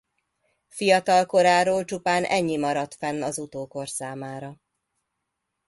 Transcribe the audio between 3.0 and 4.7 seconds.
az utókor számára.